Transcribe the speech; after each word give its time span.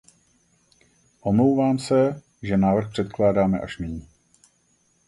Omlouvám 1.21 1.79
se, 1.79 2.21
že 2.41 2.57
návrh 2.57 2.91
předkládáme 2.91 3.59
až 3.59 3.77
nyní. 3.77 4.07